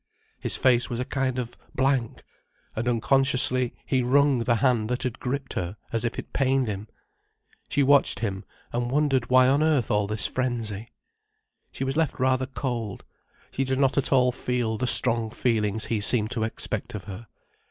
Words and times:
His 0.39 0.55
face 0.55 0.89
was 0.89 0.99
a 0.99 1.05
kind 1.05 1.37
of 1.37 1.55
blank, 1.75 2.23
and 2.75 2.87
unconsciously 2.87 3.75
he 3.85 4.01
wrung 4.01 4.39
the 4.39 4.55
hand 4.55 4.89
that 4.89 5.03
had 5.03 5.19
gripped 5.19 5.53
her, 5.53 5.77
as 5.93 6.03
if 6.03 6.17
it 6.17 6.33
pained 6.33 6.67
him. 6.67 6.87
She 7.69 7.83
watched 7.83 8.17
him, 8.17 8.43
and 8.73 8.89
wondered 8.89 9.29
why 9.29 9.47
on 9.47 9.61
earth 9.61 9.91
all 9.91 10.07
this 10.07 10.25
frenzy. 10.25 10.87
She 11.71 11.83
was 11.83 11.95
left 11.97 12.19
rather 12.19 12.47
cold, 12.47 13.05
she 13.51 13.63
did 13.63 13.77
not 13.79 13.95
at 13.95 14.11
all 14.11 14.31
feel 14.31 14.75
the 14.75 14.87
strong 14.87 15.29
feelings 15.29 15.85
he 15.85 16.01
seemed 16.01 16.31
to 16.31 16.45
expect 16.45 16.95
of 16.95 17.03
her. 17.03 17.27